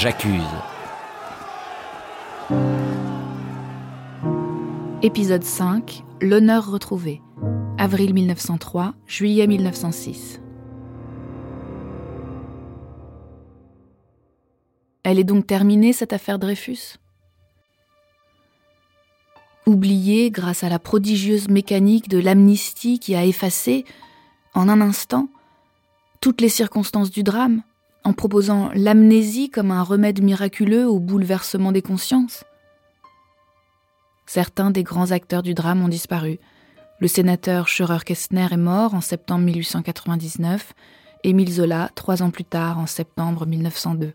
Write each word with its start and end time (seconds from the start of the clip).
J'accuse. 0.00 0.44
Épisode 5.02 5.42
5 5.42 6.04
L'honneur 6.20 6.70
retrouvé. 6.70 7.20
Avril 7.78 8.14
1903, 8.14 8.94
juillet 9.08 9.48
1906. 9.48 10.40
Elle 15.02 15.18
est 15.18 15.24
donc 15.24 15.48
terminée, 15.48 15.92
cette 15.92 16.12
affaire 16.12 16.38
Dreyfus? 16.38 16.98
Oubliée 19.66 20.30
grâce 20.30 20.62
à 20.62 20.68
la 20.68 20.78
prodigieuse 20.78 21.48
mécanique 21.48 22.08
de 22.08 22.18
l'amnistie 22.18 23.00
qui 23.00 23.16
a 23.16 23.24
effacé, 23.24 23.84
en 24.54 24.68
un 24.68 24.80
instant, 24.80 25.28
toutes 26.20 26.40
les 26.40 26.48
circonstances 26.48 27.10
du 27.10 27.24
drame, 27.24 27.62
en 28.08 28.14
proposant 28.14 28.70
l'amnésie 28.74 29.50
comme 29.50 29.70
un 29.70 29.82
remède 29.82 30.22
miraculeux 30.22 30.88
au 30.88 30.98
bouleversement 30.98 31.72
des 31.72 31.82
consciences 31.82 32.42
Certains 34.24 34.70
des 34.70 34.82
grands 34.82 35.10
acteurs 35.10 35.42
du 35.42 35.52
drame 35.52 35.82
ont 35.82 35.88
disparu. 35.88 36.38
Le 37.00 37.06
sénateur 37.06 37.68
Scheurer-Kestner 37.68 38.48
est 38.50 38.56
mort 38.56 38.94
en 38.94 39.02
septembre 39.02 39.44
1899, 39.44 40.72
Émile 41.22 41.52
Zola 41.52 41.90
trois 41.94 42.22
ans 42.22 42.30
plus 42.30 42.44
tard, 42.44 42.78
en 42.78 42.86
septembre 42.86 43.44
1902. 43.44 44.14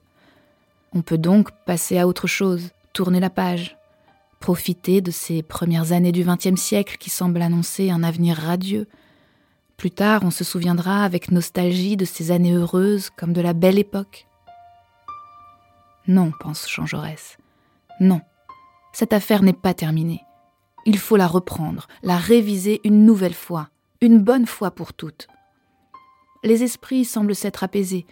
On 0.93 1.03
peut 1.03 1.19
donc 1.19 1.51
passer 1.67 1.99
à 1.99 2.07
autre 2.07 2.25
chose, 2.25 2.71
tourner 2.93 3.19
la 3.19 3.29
page, 3.29 3.77
profiter 4.39 5.01
de 5.01 5.11
ces 5.11 5.43
premières 5.43 5.91
années 5.91 6.11
du 6.11 6.23
XXe 6.23 6.59
siècle 6.59 6.97
qui 6.97 7.11
semblent 7.11 7.43
annoncer 7.43 7.91
un 7.91 8.01
avenir 8.01 8.37
radieux. 8.37 8.87
Plus 9.83 9.91
tard, 9.91 10.21
on 10.23 10.31
se 10.31 10.45
souviendra 10.45 11.03
avec 11.03 11.29
nostalgie 11.29 11.97
de 11.97 12.05
ces 12.05 12.31
années 12.31 12.53
heureuses 12.53 13.09
comme 13.09 13.33
de 13.33 13.41
la 13.41 13.51
belle 13.51 13.77
époque. 13.77 14.27
Non, 16.07 16.31
pense 16.39 16.71
Jean 16.71 16.85
Jaurès. 16.85 17.35
Non, 17.99 18.21
cette 18.93 19.11
affaire 19.11 19.43
n'est 19.43 19.51
pas 19.51 19.73
terminée. 19.73 20.21
Il 20.85 20.97
faut 20.97 21.17
la 21.17 21.27
reprendre, 21.27 21.89
la 22.01 22.15
réviser 22.15 22.79
une 22.85 23.05
nouvelle 23.05 23.33
fois, 23.33 23.67
une 23.99 24.19
bonne 24.19 24.45
fois 24.45 24.71
pour 24.71 24.93
toutes. 24.93 25.27
Les 26.45 26.63
esprits 26.63 27.03
semblent 27.03 27.35
s'être 27.35 27.65
apaisés. 27.65 28.05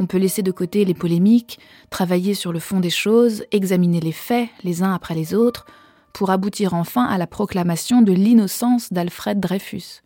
On 0.00 0.06
peut 0.06 0.18
laisser 0.18 0.42
de 0.42 0.50
côté 0.50 0.84
les 0.84 0.94
polémiques, 0.94 1.60
travailler 1.90 2.34
sur 2.34 2.52
le 2.52 2.58
fond 2.58 2.80
des 2.80 2.90
choses, 2.90 3.44
examiner 3.52 4.00
les 4.00 4.10
faits 4.10 4.48
les 4.64 4.82
uns 4.82 4.92
après 4.92 5.14
les 5.14 5.34
autres, 5.34 5.66
pour 6.12 6.30
aboutir 6.30 6.74
enfin 6.74 7.04
à 7.04 7.16
la 7.16 7.28
proclamation 7.28 8.02
de 8.02 8.10
l'innocence 8.10 8.92
d'Alfred 8.92 9.38
Dreyfus. 9.38 10.02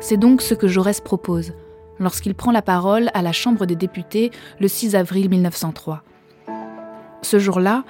C'est 0.00 0.16
donc 0.16 0.42
ce 0.42 0.54
que 0.54 0.68
Jaurès 0.68 1.00
propose, 1.00 1.52
lorsqu'il 1.98 2.34
prend 2.34 2.52
la 2.52 2.62
parole 2.62 3.10
à 3.14 3.22
la 3.22 3.32
Chambre 3.32 3.66
des 3.66 3.74
députés 3.74 4.30
le 4.60 4.68
6 4.68 4.94
avril 4.94 5.28
1903. 5.28 6.02
Ce 7.22 7.38
jour-là, 7.40 7.84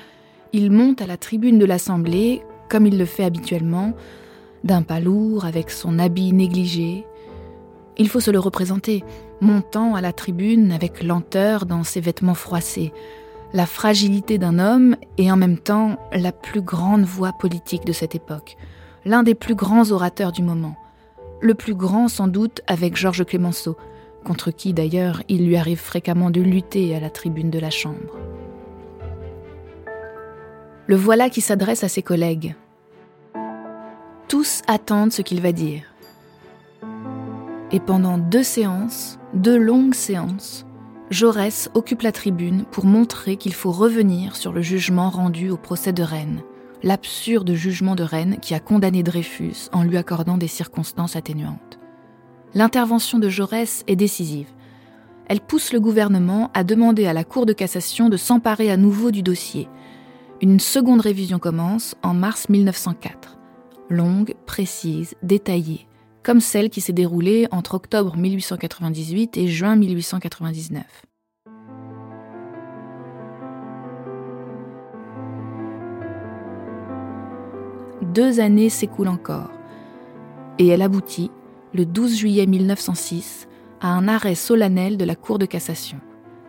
il 0.55 0.70
monte 0.70 1.03
à 1.03 1.06
la 1.06 1.19
tribune 1.19 1.59
de 1.59 1.67
l'Assemblée, 1.67 2.42
comme 2.70 2.87
il 2.87 2.97
le 2.97 3.05
fait 3.05 3.25
habituellement, 3.25 3.92
d'un 4.65 4.83
pas 4.83 5.00
lourd, 5.00 5.45
avec 5.45 5.70
son 5.70 5.98
habit 5.98 6.33
négligé. 6.33 7.06
Il 7.98 8.09
faut 8.09 8.20
se 8.20 8.31
le 8.31 8.39
représenter, 8.39 9.05
montant 9.43 9.95
à 9.95 10.00
la 10.00 10.15
tribune 10.15 10.72
avec 10.72 11.03
lenteur 11.03 11.67
dans 11.67 11.84
ses 11.84 12.00
vêtements 12.00 12.34
froissés, 12.34 12.93
la 13.53 13.67
fragilité 13.67 14.39
d'un 14.39 14.59
homme 14.59 14.97
et 15.19 15.31
en 15.31 15.37
même 15.37 15.59
temps 15.59 15.98
la 16.12 16.33
plus 16.33 16.62
grande 16.62 17.05
voix 17.05 17.33
politique 17.33 17.84
de 17.84 17.93
cette 17.93 18.15
époque, 18.15 18.56
l'un 19.05 19.22
des 19.22 19.34
plus 19.34 19.55
grands 19.55 19.91
orateurs 19.91 20.33
du 20.33 20.43
moment, 20.43 20.77
le 21.41 21.55
plus 21.55 21.75
grand 21.75 22.08
sans 22.08 22.28
doute 22.28 22.61
avec 22.67 22.97
Georges 22.97 23.25
Clémenceau, 23.25 23.77
contre 24.25 24.50
qui 24.50 24.72
d'ailleurs 24.72 25.22
il 25.28 25.47
lui 25.47 25.56
arrive 25.56 25.78
fréquemment 25.78 26.31
de 26.31 26.41
lutter 26.41 26.94
à 26.94 27.00
la 27.00 27.11
tribune 27.11 27.50
de 27.50 27.58
la 27.58 27.70
Chambre. 27.70 28.19
Le 30.87 30.97
voilà 30.97 31.31
qui 31.31 31.41
s'adresse 31.41 31.84
à 31.84 31.88
ses 31.88 32.03
collègues. 32.03 32.54
Tous 34.26 34.62
attendent 34.66 35.12
ce 35.12 35.22
qu'il 35.22 35.41
va 35.41 35.53
dire. 35.53 35.82
Et 37.70 37.81
pendant 37.81 38.16
deux 38.16 38.43
séances, 38.43 39.19
deux 39.34 39.59
longues 39.59 39.94
séances, 39.94 40.66
Jaurès 41.10 41.70
occupe 41.75 42.03
la 42.03 42.12
tribune 42.12 42.65
pour 42.70 42.84
montrer 42.84 43.37
qu'il 43.37 43.55
faut 43.55 43.70
revenir 43.70 44.37
sur 44.37 44.53
le 44.53 44.62
jugement 44.62 45.10
rendu 45.10 45.50
au 45.50 45.56
procès 45.56 45.93
de 45.93 46.03
Rennes, 46.03 46.43
l'absurde 46.83 47.53
jugement 47.55 47.94
de 47.94 48.03
Rennes 48.03 48.39
qui 48.41 48.55
a 48.55 48.61
condamné 48.61 49.03
Dreyfus 49.03 49.69
en 49.72 49.83
lui 49.83 49.97
accordant 49.97 50.39
des 50.39 50.49
circonstances 50.49 51.16
atténuantes 51.16 51.78
l'intervention 52.55 53.19
de 53.19 53.28
Jaurès 53.28 53.84
est 53.87 53.97
décisive. 53.97 54.49
Elle 55.27 55.41
pousse 55.41 55.72
le 55.72 55.81
gouvernement 55.81 56.50
à 56.55 56.65
demander 56.65 57.06
à 57.06 57.12
la 57.12 57.25
Cour 57.25 57.47
de 57.47 57.53
cassation 57.53 58.09
de 58.09 58.17
s'emparer 58.17 58.71
à 58.71 58.77
nouveau 58.77 59.11
du 59.11 59.22
dossier. 59.22 59.69
Une 60.41 60.61
seconde 60.61 61.00
révision 61.00 61.38
commence 61.38 61.94
en 62.03 62.15
mars 62.15 62.49
1904. 62.49 63.38
Longue, 63.91 64.34
précise, 64.47 65.15
détaillée, 65.22 65.87
comme 66.22 66.41
celle 66.41 66.71
qui 66.71 66.81
s'est 66.81 66.93
déroulée 66.93 67.49
entre 67.50 67.75
octobre 67.75 68.17
1898 68.17 69.37
et 69.37 69.49
juin 69.49 69.77
1899. 69.77 71.07
Deux 78.14 78.41
années 78.41 78.70
s'écoulent 78.70 79.08
encore, 79.08 79.50
et 80.58 80.69
elle 80.69 80.82
aboutit 80.82 81.30
le 81.74 81.84
12 81.84 82.16
juillet 82.16 82.46
1906, 82.46 83.48
à 83.80 83.88
un 83.88 84.08
arrêt 84.08 84.34
solennel 84.34 84.96
de 84.96 85.04
la 85.04 85.14
Cour 85.14 85.38
de 85.38 85.46
cassation. 85.46 85.98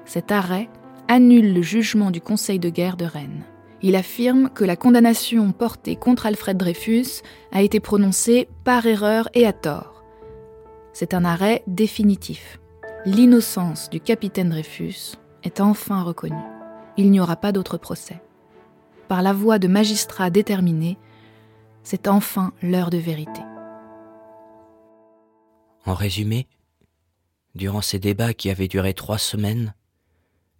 Cet 0.06 0.32
arrêt 0.32 0.70
annule 1.10 1.54
le 1.54 1.62
jugement 1.62 2.12
du 2.12 2.22
Conseil 2.22 2.60
de 2.60 2.70
guerre 2.70 2.96
de 2.96 3.06
Rennes. 3.06 3.44
Il 3.82 3.96
affirme 3.96 4.50
que 4.50 4.64
la 4.64 4.76
condamnation 4.76 5.52
portée 5.52 5.96
contre 5.96 6.26
Alfred 6.26 6.58
Dreyfus 6.58 7.22
a 7.52 7.62
été 7.62 7.80
prononcée 7.80 8.48
par 8.64 8.86
erreur 8.86 9.30
et 9.34 9.46
à 9.46 9.54
tort. 9.54 10.04
C'est 10.94 11.14
un 11.14 11.26
arrêt 11.26 11.64
définitif. 11.68 12.60
L'innocence 13.06 13.90
du 13.90 14.00
capitaine 14.00 14.50
Dreyfus 14.50 15.16
est 15.44 15.62
enfin 15.62 16.04
reconnue. 16.04 16.36
Il 16.98 17.12
n'y 17.12 17.20
aura 17.20 17.36
pas 17.36 17.52
d'autre 17.52 17.78
procès. 17.78 18.22
Par 19.08 19.22
la 19.22 19.34
voix 19.34 19.60
de 19.60 19.68
magistrats 19.68 20.30
déterminés, 20.30 20.98
c'est 21.84 22.08
enfin 22.08 22.54
l'heure 22.62 22.90
de 22.90 22.98
vérité. 22.98 23.42
En 25.86 25.94
résumé, 25.94 26.48
durant 27.56 27.82
ces 27.82 28.00
débats 28.00 28.34
qui 28.34 28.50
avaient 28.50 28.68
duré 28.68 28.94
trois 28.94 29.18
semaines, 29.18 29.74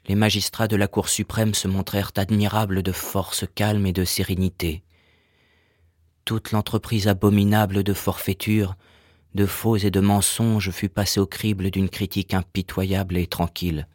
les 0.08 0.16
magistrats 0.16 0.68
de 0.68 0.76
la 0.76 0.88
Cour 0.88 1.08
suprême 1.08 1.54
se 1.54 1.68
montrèrent 1.68 2.12
admirables 2.16 2.82
de 2.82 2.92
force 2.92 3.46
calme 3.54 3.86
et 3.86 3.94
de 3.94 4.06
sérénité. 4.06 4.84
Toute 6.26 6.52
l'entreprise 6.52 7.08
abominable 7.08 7.84
de 7.84 7.94
forfaiture, 7.94 8.76
de 9.36 9.46
faux 9.46 9.78
et 9.78 9.92
de 9.92 10.00
mensonges 10.00 10.72
fut 10.72 10.90
passée 10.90 11.20
au 11.20 11.28
crible 11.28 11.70
d'une 11.70 11.90
critique 11.90 12.34
impitoyable 12.34 13.18
et 13.18 13.28
tranquille. 13.28 13.88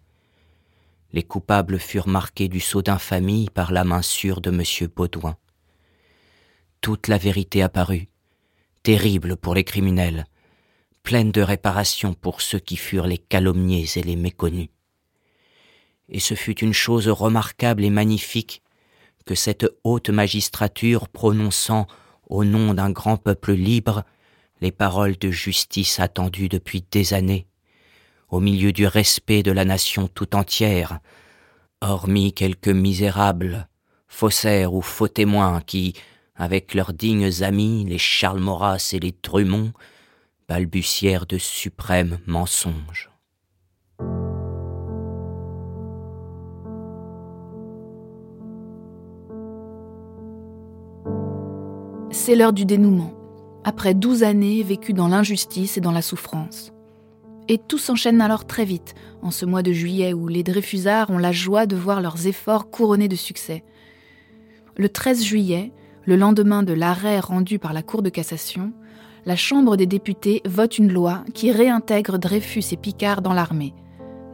Les 1.12 1.22
coupables 1.22 1.78
furent 1.78 2.08
marqués 2.08 2.48
du 2.48 2.60
sceau 2.60 2.82
d'infamie 2.82 3.48
par 3.52 3.72
la 3.72 3.84
main 3.84 4.02
sûre 4.02 4.40
de 4.40 4.50
M. 4.50 4.88
Baudouin. 4.94 5.36
Toute 6.84 7.08
la 7.08 7.16
vérité 7.16 7.62
apparut, 7.62 8.10
terrible 8.82 9.38
pour 9.38 9.54
les 9.54 9.64
criminels, 9.64 10.26
pleine 11.02 11.32
de 11.32 11.40
réparation 11.40 12.12
pour 12.12 12.42
ceux 12.42 12.58
qui 12.58 12.76
furent 12.76 13.06
les 13.06 13.16
calomniés 13.16 13.86
et 13.96 14.02
les 14.02 14.16
méconnus. 14.16 14.68
Et 16.10 16.20
ce 16.20 16.34
fut 16.34 16.58
une 16.58 16.74
chose 16.74 17.08
remarquable 17.08 17.84
et 17.84 17.88
magnifique 17.88 18.62
que 19.24 19.34
cette 19.34 19.64
haute 19.82 20.10
magistrature 20.10 21.08
prononçant 21.08 21.86
au 22.28 22.44
nom 22.44 22.74
d'un 22.74 22.90
grand 22.90 23.16
peuple 23.16 23.52
libre 23.52 24.04
les 24.60 24.70
paroles 24.70 25.16
de 25.16 25.30
justice 25.30 26.00
attendues 26.00 26.50
depuis 26.50 26.84
des 26.90 27.14
années, 27.14 27.46
au 28.28 28.40
milieu 28.40 28.72
du 28.72 28.86
respect 28.86 29.42
de 29.42 29.52
la 29.52 29.64
nation 29.64 30.06
tout 30.06 30.36
entière, 30.36 30.98
hormis 31.80 32.34
quelques 32.34 32.68
misérables, 32.68 33.70
faussaires 34.06 34.74
ou 34.74 34.82
faux 34.82 35.08
témoins 35.08 35.62
qui, 35.62 35.94
avec 36.36 36.74
leurs 36.74 36.92
dignes 36.92 37.42
amis, 37.42 37.84
les 37.88 37.98
Charles 37.98 38.40
Maurras 38.40 38.90
et 38.92 39.00
les 39.00 39.14
Drummond, 39.22 39.72
balbutièrent 40.48 41.26
de 41.26 41.38
suprêmes 41.38 42.18
mensonges. 42.26 43.10
C'est 52.10 52.36
l'heure 52.36 52.52
du 52.52 52.64
dénouement, 52.64 53.12
après 53.64 53.92
douze 53.94 54.22
années 54.22 54.62
vécues 54.62 54.92
dans 54.92 55.08
l'injustice 55.08 55.76
et 55.76 55.80
dans 55.80 55.92
la 55.92 56.02
souffrance. 56.02 56.72
Et 57.48 57.58
tout 57.58 57.78
s'enchaîne 57.78 58.20
alors 58.20 58.46
très 58.46 58.64
vite, 58.64 58.94
en 59.20 59.30
ce 59.30 59.44
mois 59.44 59.62
de 59.62 59.72
juillet 59.72 60.12
où 60.12 60.28
les 60.28 60.42
Dreyfusards 60.42 61.10
ont 61.10 61.18
la 61.18 61.32
joie 61.32 61.66
de 61.66 61.76
voir 61.76 62.00
leurs 62.00 62.26
efforts 62.26 62.70
couronnés 62.70 63.08
de 63.08 63.16
succès. 63.16 63.64
Le 64.76 64.88
13 64.88 65.22
juillet, 65.22 65.72
le 66.06 66.16
lendemain 66.16 66.62
de 66.62 66.72
l'arrêt 66.72 67.20
rendu 67.20 67.58
par 67.58 67.72
la 67.72 67.82
Cour 67.82 68.02
de 68.02 68.10
cassation, 68.10 68.72
la 69.24 69.36
Chambre 69.36 69.76
des 69.76 69.86
députés 69.86 70.42
vote 70.44 70.78
une 70.78 70.92
loi 70.92 71.24
qui 71.32 71.50
réintègre 71.50 72.18
Dreyfus 72.18 72.64
et 72.72 72.76
Picard 72.76 73.22
dans 73.22 73.32
l'armée. 73.32 73.74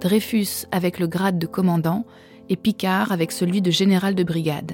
Dreyfus 0.00 0.66
avec 0.72 0.98
le 0.98 1.06
grade 1.06 1.38
de 1.38 1.46
commandant 1.46 2.04
et 2.48 2.56
Picard 2.56 3.12
avec 3.12 3.30
celui 3.30 3.62
de 3.62 3.70
général 3.70 4.14
de 4.14 4.24
brigade. 4.24 4.72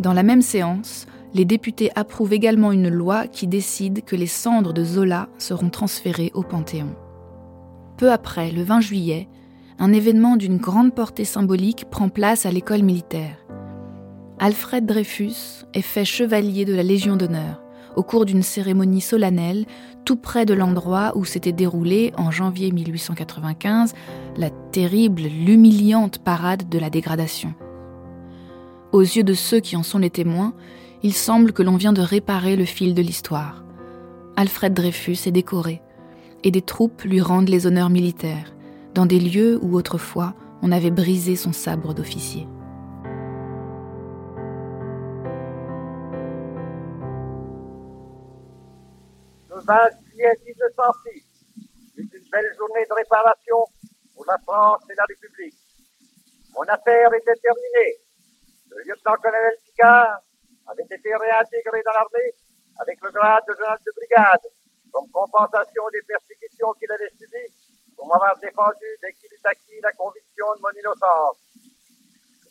Dans 0.00 0.12
la 0.12 0.22
même 0.22 0.42
séance, 0.42 1.06
les 1.32 1.46
députés 1.46 1.90
approuvent 1.94 2.34
également 2.34 2.72
une 2.72 2.90
loi 2.90 3.26
qui 3.26 3.46
décide 3.46 4.04
que 4.04 4.16
les 4.16 4.26
cendres 4.26 4.74
de 4.74 4.84
Zola 4.84 5.28
seront 5.38 5.70
transférées 5.70 6.30
au 6.34 6.42
Panthéon. 6.42 6.94
Peu 7.96 8.12
après, 8.12 8.50
le 8.50 8.62
20 8.62 8.80
juillet, 8.80 9.28
un 9.78 9.92
événement 9.92 10.36
d'une 10.36 10.58
grande 10.58 10.94
portée 10.94 11.24
symbolique 11.24 11.86
prend 11.90 12.10
place 12.10 12.44
à 12.44 12.50
l'école 12.50 12.82
militaire. 12.82 13.41
Alfred 14.44 14.84
Dreyfus 14.86 15.64
est 15.72 15.82
fait 15.82 16.04
chevalier 16.04 16.64
de 16.64 16.74
la 16.74 16.82
Légion 16.82 17.14
d'honneur 17.14 17.62
au 17.94 18.02
cours 18.02 18.24
d'une 18.24 18.42
cérémonie 18.42 19.00
solennelle 19.00 19.66
tout 20.04 20.16
près 20.16 20.44
de 20.44 20.52
l'endroit 20.52 21.12
où 21.14 21.24
s'était 21.24 21.52
déroulée 21.52 22.12
en 22.16 22.32
janvier 22.32 22.72
1895 22.72 23.94
la 24.36 24.50
terrible, 24.50 25.22
l'humiliante 25.22 26.18
parade 26.18 26.68
de 26.68 26.80
la 26.80 26.90
dégradation. 26.90 27.54
Aux 28.90 29.02
yeux 29.02 29.22
de 29.22 29.32
ceux 29.32 29.60
qui 29.60 29.76
en 29.76 29.84
sont 29.84 30.00
les 30.00 30.10
témoins, 30.10 30.54
il 31.04 31.14
semble 31.14 31.52
que 31.52 31.62
l'on 31.62 31.76
vient 31.76 31.92
de 31.92 32.02
réparer 32.02 32.56
le 32.56 32.64
fil 32.64 32.94
de 32.94 33.02
l'histoire. 33.02 33.62
Alfred 34.34 34.74
Dreyfus 34.74 35.18
est 35.24 35.30
décoré, 35.30 35.82
et 36.42 36.50
des 36.50 36.62
troupes 36.62 37.02
lui 37.02 37.20
rendent 37.20 37.48
les 37.48 37.68
honneurs 37.68 37.90
militaires, 37.90 38.52
dans 38.92 39.06
des 39.06 39.20
lieux 39.20 39.60
où 39.62 39.76
autrefois 39.76 40.34
on 40.62 40.72
avait 40.72 40.90
brisé 40.90 41.36
son 41.36 41.52
sabre 41.52 41.94
d'officier. 41.94 42.48
Le 49.62 49.66
20 49.66 49.78
juillet 50.10 50.34
1906 50.42 51.22
est 51.98 52.02
une 52.02 52.28
belle 52.34 52.52
journée 52.58 52.82
de 52.82 52.94
réparation 52.94 53.62
pour 54.12 54.26
la 54.26 54.36
France 54.42 54.82
et 54.90 54.94
la 54.98 55.04
République. 55.06 55.54
Mon 56.50 56.66
affaire 56.66 57.14
était 57.14 57.38
terminée. 57.38 57.94
Le 58.74 58.82
lieutenant-colonel 58.82 59.54
Picard 59.62 60.18
avait 60.66 60.90
été 60.90 61.14
réintégré 61.14 61.78
dans 61.86 61.94
l'armée 61.94 62.34
avec 62.80 62.98
le 63.06 63.10
grade 63.12 63.44
de 63.46 63.54
général 63.54 63.78
de 63.86 63.92
brigade 63.94 64.50
comme 64.90 65.08
compensation 65.12 65.84
des 65.92 66.02
persécutions 66.10 66.72
qu'il 66.80 66.90
avait 66.90 67.14
subies 67.14 67.54
pour 67.94 68.08
m'avoir 68.08 68.34
défendu 68.42 68.90
dès 69.00 69.12
qu'il 69.12 69.30
eut 69.30 69.46
acquis 69.46 69.78
la 69.80 69.92
conviction 69.92 70.46
de 70.56 70.60
mon 70.60 70.74
innocence. 70.74 71.38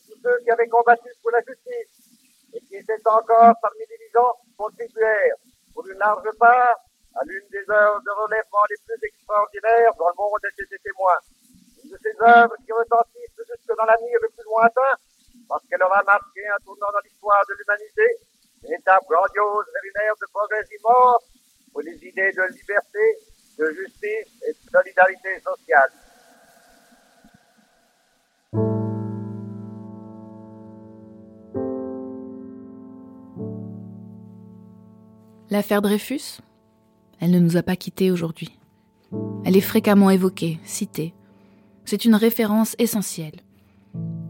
Tous 0.07 0.15
ceux 0.23 0.39
qui 0.45 0.49
avaient 0.49 0.71
combattu 0.71 1.11
pour 1.21 1.31
la 1.31 1.43
justice 1.43 1.91
et 2.53 2.61
qui 2.61 2.75
étaient 2.77 3.03
encore 3.03 3.59
parmi 3.59 3.83
les 3.83 3.99
vivants 4.07 4.39
contribuèrent 4.55 5.35
pour 5.73 5.85
une 5.89 5.99
large 5.99 6.31
part 6.39 6.79
à 7.15 7.21
l'une 7.25 7.47
des 7.51 7.65
œuvres 7.69 8.01
de 8.01 8.11
relèvement 8.23 8.65
les 8.69 8.79
plus 8.85 8.99
extraordinaires 9.03 9.93
dont 9.97 10.07
le 10.07 10.17
monde 10.17 10.43
était 10.47 10.79
témoin. 10.79 11.17
Une 11.83 11.91
de 11.91 11.97
ces 12.01 12.15
œuvres 12.21 12.55
qui 12.65 12.71
retentissent 12.71 13.35
jusque 13.37 13.73
dans 13.77 13.85
l'avenir 13.85 14.17
le 14.21 14.29
plus 14.29 14.45
lointain 14.45 14.91
parce 15.47 15.63
qu'elle 15.67 15.83
aura 15.83 16.01
marqué 16.03 16.47
un 16.47 16.59
tournant 16.63 16.87
dans 16.93 17.03
l'histoire 17.03 17.43
de 17.49 17.53
l'humanité, 17.59 18.07
une 18.63 18.73
étape 18.73 19.03
grandiose 19.09 19.65
vers 19.73 19.83
une 19.83 20.01
ère 20.07 20.15
de 20.15 20.27
progrès 20.31 20.63
immense 20.79 21.23
pour 21.71 21.81
les 21.81 21.97
idées 22.05 22.31
de 22.31 22.43
liberté, 22.55 23.05
de 23.59 23.65
justice 23.71 24.31
et 24.47 24.53
de 24.53 24.69
solidarité 24.71 25.39
sociale. 25.39 25.91
L'affaire 35.49 35.81
Dreyfus, 35.81 36.39
elle 37.21 37.31
ne 37.31 37.39
nous 37.39 37.55
a 37.55 37.63
pas 37.63 37.75
quittés 37.75 38.11
aujourd'hui. 38.11 38.59
Elle 39.45 39.55
est 39.55 39.61
fréquemment 39.61 40.09
évoquée, 40.09 40.59
citée. 40.65 41.13
C'est 41.85 42.05
une 42.05 42.15
référence 42.15 42.75
essentielle. 42.79 43.41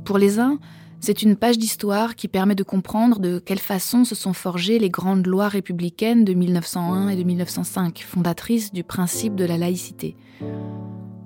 Pour 0.06 0.18
les 0.18 0.40
uns, 0.40 0.60
c'est 1.00 1.24
une 1.24 1.36
page 1.36 1.58
d'histoire 1.58 2.16
qui 2.16 2.28
permet 2.28 2.54
de 2.54 2.64
comprendre 2.64 3.20
de 3.20 3.40
quelle 3.40 3.60
façon 3.60 4.06
se 4.06 4.14
sont 4.14 4.34
forgées 4.34 4.78
les 4.78 4.90
grandes 4.90 5.26
lois 5.26 5.48
républicaines 5.48 6.26
de 6.26 6.34
1901 6.34 7.10
et 7.10 7.16
de 7.16 7.24
1905, 7.24 8.06
fondatrices 8.08 8.72
du 8.72 8.84
principe 8.84 9.36
de 9.36 9.46
la 9.46 9.58
laïcité. 9.58 10.16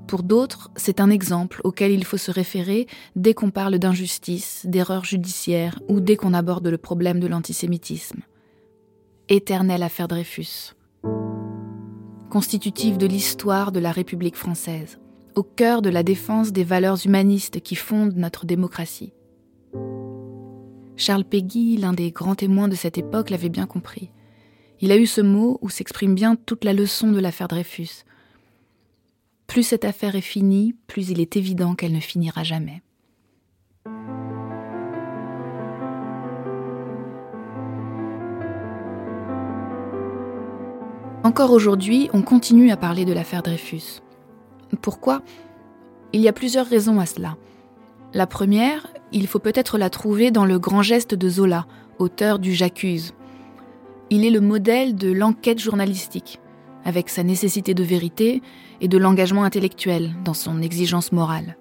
Pour 0.07 0.23
d'autres, 0.23 0.69
c'est 0.75 0.99
un 0.99 1.09
exemple 1.09 1.61
auquel 1.63 1.91
il 1.91 2.05
faut 2.05 2.17
se 2.17 2.31
référer 2.31 2.87
dès 3.15 3.33
qu'on 3.33 3.49
parle 3.49 3.79
d'injustice, 3.79 4.65
d'erreur 4.65 5.03
judiciaire 5.03 5.79
ou 5.89 5.99
dès 5.99 6.15
qu'on 6.15 6.33
aborde 6.33 6.67
le 6.67 6.77
problème 6.77 7.19
de 7.19 7.27
l'antisémitisme. 7.27 8.21
Éternelle 9.27 9.83
affaire 9.83 10.07
Dreyfus. 10.07 10.75
Constitutive 12.35 12.97
de 12.97 13.05
l'histoire 13.05 13.71
de 13.71 13.79
la 13.79 13.93
République 13.93 14.35
française, 14.35 14.99
au 15.35 15.43
cœur 15.43 15.81
de 15.81 15.87
la 15.87 16.03
défense 16.03 16.51
des 16.51 16.65
valeurs 16.65 16.97
humanistes 17.05 17.61
qui 17.61 17.75
fondent 17.75 18.17
notre 18.17 18.45
démocratie. 18.45 19.13
Charles 20.97 21.23
Péguy, 21.23 21.77
l'un 21.77 21.93
des 21.93 22.11
grands 22.11 22.35
témoins 22.35 22.67
de 22.67 22.75
cette 22.75 22.97
époque, 22.97 23.29
l'avait 23.29 23.47
bien 23.47 23.67
compris. 23.67 24.11
Il 24.81 24.91
a 24.91 24.97
eu 24.97 25.05
ce 25.05 25.21
mot 25.21 25.59
où 25.61 25.69
s'exprime 25.69 26.13
bien 26.13 26.35
toute 26.35 26.65
la 26.65 26.73
leçon 26.73 27.09
de 27.13 27.21
l'affaire 27.21 27.47
Dreyfus. 27.47 28.03
Plus 29.47 29.63
cette 29.63 29.85
affaire 29.85 30.17
est 30.17 30.19
finie, 30.19 30.75
plus 30.87 31.11
il 31.11 31.21
est 31.21 31.37
évident 31.37 31.73
qu'elle 31.73 31.93
ne 31.93 32.01
finira 32.01 32.43
jamais. 32.43 32.81
Encore 41.25 41.49
aujourd'hui, 41.49 42.07
on 42.13 42.21
continue 42.21 42.69
à 42.69 42.77
parler 42.77 43.03
de 43.03 43.11
l'affaire 43.11 43.41
Dreyfus. 43.41 44.03
Pourquoi? 44.83 45.23
Il 46.13 46.21
y 46.21 46.27
a 46.27 46.33
plusieurs 46.33 46.67
raisons 46.67 46.99
à 46.99 47.07
cela. 47.07 47.35
La 48.13 48.27
première, 48.27 48.85
il 49.11 49.25
faut 49.25 49.39
peut-être 49.39 49.79
la 49.79 49.89
trouver 49.89 50.29
dans 50.29 50.45
le 50.45 50.59
grand 50.59 50.83
geste 50.83 51.15
de 51.15 51.27
Zola, 51.27 51.65
auteur 51.97 52.37
du 52.37 52.53
J'accuse. 52.53 53.15
Il 54.11 54.23
est 54.23 54.29
le 54.29 54.39
modèle 54.39 54.93
de 54.93 55.11
l'enquête 55.11 55.57
journalistique, 55.57 56.39
avec 56.83 57.09
sa 57.09 57.23
nécessité 57.23 57.73
de 57.73 57.83
vérité 57.83 58.43
et 58.79 58.87
de 58.87 58.99
l'engagement 58.99 59.45
intellectuel 59.45 60.11
dans 60.23 60.35
son 60.35 60.61
exigence 60.61 61.11
morale. 61.11 61.57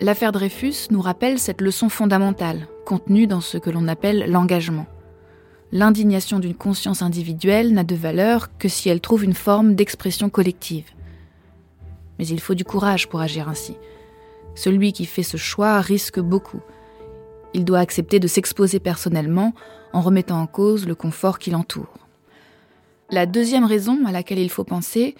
L'affaire 0.00 0.32
Dreyfus 0.32 0.88
nous 0.90 1.00
rappelle 1.00 1.38
cette 1.38 1.60
leçon 1.60 1.88
fondamentale, 1.88 2.66
contenue 2.84 3.28
dans 3.28 3.40
ce 3.40 3.58
que 3.58 3.70
l'on 3.70 3.86
appelle 3.86 4.28
l'engagement. 4.28 4.86
L'indignation 5.74 6.38
d'une 6.38 6.54
conscience 6.54 7.02
individuelle 7.02 7.72
n'a 7.72 7.82
de 7.82 7.96
valeur 7.96 8.56
que 8.58 8.68
si 8.68 8.88
elle 8.88 9.00
trouve 9.00 9.24
une 9.24 9.34
forme 9.34 9.74
d'expression 9.74 10.30
collective. 10.30 10.84
Mais 12.20 12.28
il 12.28 12.38
faut 12.38 12.54
du 12.54 12.64
courage 12.64 13.08
pour 13.08 13.20
agir 13.20 13.48
ainsi. 13.48 13.74
Celui 14.54 14.92
qui 14.92 15.04
fait 15.04 15.24
ce 15.24 15.36
choix 15.36 15.80
risque 15.80 16.20
beaucoup. 16.20 16.60
Il 17.54 17.64
doit 17.64 17.80
accepter 17.80 18.20
de 18.20 18.28
s'exposer 18.28 18.78
personnellement 18.78 19.52
en 19.92 20.00
remettant 20.00 20.40
en 20.40 20.46
cause 20.46 20.86
le 20.86 20.94
confort 20.94 21.40
qui 21.40 21.50
l'entoure. 21.50 22.06
La 23.10 23.26
deuxième 23.26 23.64
raison 23.64 24.06
à 24.06 24.12
laquelle 24.12 24.38
il 24.38 24.50
faut 24.50 24.62
penser, 24.62 25.16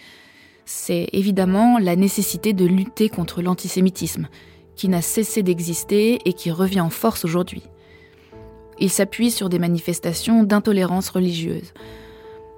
c'est 0.67 1.09
évidemment 1.13 1.81
la 1.81 1.97
nécessité 1.97 2.53
de 2.53 2.65
lutter 2.65 3.09
contre 3.09 3.43
l'antisémitisme, 3.43 4.29
qui 4.77 4.89
n'a 4.89 5.03
cessé 5.03 5.43
d'exister 5.43 6.21
et 6.25 6.33
qui 6.33 6.53
revient 6.53 6.81
en 6.81 6.91
force 6.91 7.25
aujourd'hui. 7.25 7.65
Il 8.79 8.91
s'appuie 8.91 9.31
sur 9.31 9.49
des 9.49 9.59
manifestations 9.59 10.43
d'intolérance 10.43 11.11
religieuse. 11.11 11.73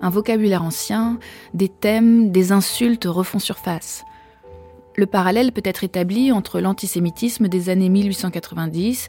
Un 0.00 0.10
vocabulaire 0.10 0.62
ancien, 0.62 1.18
des 1.54 1.68
thèmes, 1.68 2.30
des 2.30 2.52
insultes 2.52 3.06
refont 3.06 3.38
surface. 3.38 4.04
Le 4.96 5.06
parallèle 5.06 5.52
peut 5.52 5.62
être 5.64 5.84
établi 5.84 6.32
entre 6.32 6.60
l'antisémitisme 6.60 7.48
des 7.48 7.68
années 7.68 7.90
1890 7.90 9.08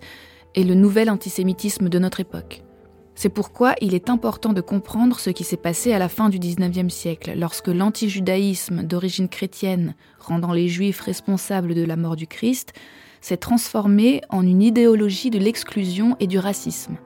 et 0.56 0.64
le 0.64 0.74
nouvel 0.74 1.10
antisémitisme 1.10 1.88
de 1.90 2.00
notre 2.00 2.20
époque. 2.20 2.64
C'est 3.16 3.30
pourquoi 3.30 3.74
il 3.82 3.96
est 3.96 4.12
important 4.12 4.54
de 4.54 4.62
comprendre 4.62 5.20
ce 5.20 5.32
qui 5.32 5.44
s'est 5.44 5.58
passé 5.58 5.92
à 5.92 5.98
la 5.98 6.08
fin 6.08 6.30
du 6.30 6.38
XIXe 6.38 6.94
siècle, 6.94 7.34
lorsque 7.36 7.68
l'antijudaïsme 7.68 8.84
d'origine 8.84 9.28
chrétienne, 9.28 9.96
rendant 10.20 10.54
les 10.54 10.68
juifs 10.68 11.02
responsables 11.02 11.74
de 11.74 11.84
la 11.84 11.96
mort 11.96 12.16
du 12.16 12.28
Christ, 12.28 12.74
s'est 13.22 13.38
transformé 13.38 14.22
en 14.30 14.42
une 14.42 14.62
idéologie 14.62 15.30
de 15.30 15.40
l'exclusion 15.40 16.16
et 16.20 16.28
du 16.28 16.40
racisme. 16.40 16.98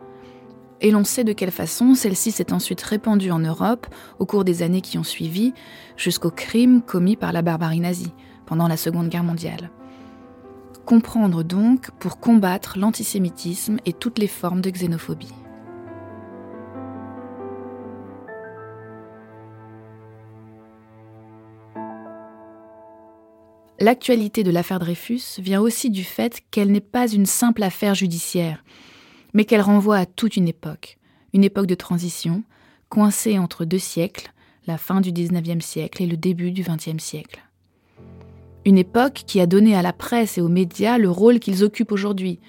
Et 0.82 0.92
l'on 0.92 1.04
sait 1.04 1.24
de 1.24 1.34
quelle 1.34 1.52
façon 1.52 1.94
celle-ci 1.94 2.32
s'est 2.32 2.54
ensuite 2.54 2.82
répandue 2.82 3.32
en 3.32 3.40
Europe 3.40 3.88
au 4.18 4.26
cours 4.26 4.44
des 4.44 4.64
années 4.64 4.82
qui 4.82 4.98
ont 4.98 5.04
suivi, 5.04 5.54
jusqu'aux 5.96 6.32
crimes 6.32 6.82
commis 6.82 7.16
par 7.16 7.34
la 7.34 7.44
barbarie 7.44 7.80
nazie 7.80 8.14
pendant 8.46 8.68
la 8.68 8.78
Seconde 8.78 9.10
Guerre 9.10 9.24
mondiale. 9.24 9.70
Comprendre 10.86 11.44
donc 11.44 11.92
pour 12.00 12.20
combattre 12.20 12.80
l'antisémitisme 12.80 13.78
et 13.86 13.94
toutes 13.94 14.18
les 14.18 14.28
formes 14.28 14.62
de 14.62 14.72
xénophobie. 14.72 15.34
L'actualité 23.82 24.44
de 24.44 24.52
l'affaire 24.52 24.78
Dreyfus 24.78 25.40
vient 25.40 25.60
aussi 25.60 25.90
du 25.90 26.04
fait 26.04 26.44
qu'elle 26.52 26.72
n'est 26.72 26.82
pas 26.82 27.12
une 27.12 27.26
simple 27.26 27.64
affaire 27.64 27.96
judiciaire, 27.96 28.64
mais 29.34 29.44
qu'elle 29.44 29.62
renvoie 29.62 29.98
à 29.98 30.06
toute 30.06 30.38
une 30.38 30.48
époque, 30.48 31.00
une 31.34 31.44
époque 31.44 31.66
de 31.66 31.74
transition, 31.74 32.44
coincée 32.90 33.40
entre 33.40 33.66
deux 33.66 33.80
siècles, 33.80 34.32
la 34.68 34.78
fin 34.78 35.02
du 35.02 35.12
XIXe 35.12 35.66
siècle 35.66 36.04
et 36.04 36.06
le 36.06 36.16
début 36.16 36.52
du 36.52 36.62
XXe 36.62 37.04
siècle. 37.04 37.42
Une 38.66 38.78
époque 38.78 39.24
qui 39.26 39.42
a 39.42 39.48
donné 39.48 39.76
à 39.76 39.82
la 39.82 39.94
presse 39.94 40.38
et 40.38 40.42
aux 40.42 40.48
médias 40.48 41.00
le 41.00 41.10
rôle 41.10 41.40
qu'ils 41.40 41.64
occupent 41.64 41.92
aujourd'hui, 41.92 42.40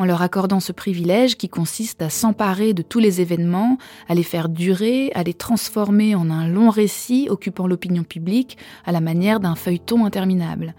en 0.00 0.06
leur 0.06 0.22
accordant 0.22 0.60
ce 0.60 0.72
privilège 0.72 1.36
qui 1.36 1.50
consiste 1.50 2.00
à 2.00 2.08
s'emparer 2.08 2.72
de 2.72 2.80
tous 2.80 3.00
les 3.00 3.20
événements, 3.20 3.76
à 4.08 4.14
les 4.14 4.22
faire 4.22 4.48
durer, 4.48 5.12
à 5.14 5.22
les 5.22 5.34
transformer 5.34 6.14
en 6.14 6.30
un 6.30 6.48
long 6.48 6.70
récit 6.70 7.26
occupant 7.28 7.66
l'opinion 7.66 8.02
publique 8.02 8.56
à 8.86 8.92
la 8.92 9.02
manière 9.02 9.40
d'un 9.40 9.54
feuilleton 9.54 10.06
interminable. 10.06 10.74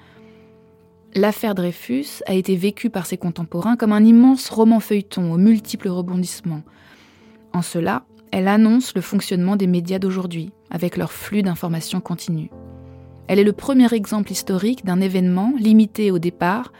L'affaire 1.13 1.53
Dreyfus 1.53 2.23
a 2.25 2.33
été 2.33 2.55
vécue 2.55 2.89
par 2.89 3.05
ses 3.05 3.17
contemporains 3.17 3.75
comme 3.75 3.93
un 3.93 4.03
immense 4.03 4.49
roman 4.49 4.79
feuilleton 4.79 5.31
aux 5.31 5.37
multiples 5.37 5.89
rebondissements. 5.89 6.63
En 7.53 7.61
cela, 7.61 8.05
elle 8.31 8.47
annonce 8.47 8.95
le 8.95 9.01
fonctionnement 9.01 9.55
des 9.55 9.67
médias 9.67 9.99
d'aujourd'hui, 9.99 10.51
avec 10.71 10.97
leur 10.97 11.11
flux 11.11 11.43
d'informations 11.43 12.01
continues. 12.01 12.49
Elle 13.27 13.37
est 13.37 13.43
le 13.43 13.53
premier 13.53 13.93
exemple 13.93 14.31
historique 14.31 14.83
d'un 14.83 14.99
événement 14.99 15.53
limité 15.59 16.09
au 16.09 16.17
départ 16.17 16.71